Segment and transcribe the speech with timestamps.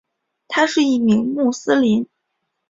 [0.47, 2.07] 他是一名穆斯林。